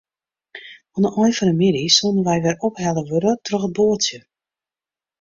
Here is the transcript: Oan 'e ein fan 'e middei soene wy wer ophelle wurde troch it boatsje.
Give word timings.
Oan 0.95 1.05
'e 1.05 1.11
ein 1.23 1.35
fan 1.37 1.51
'e 1.51 1.55
middei 1.61 1.89
soene 1.97 2.21
wy 2.27 2.37
wer 2.43 2.59
ophelle 2.67 3.03
wurde 3.11 3.31
troch 3.45 3.67
it 3.67 3.75
boatsje. 3.77 4.17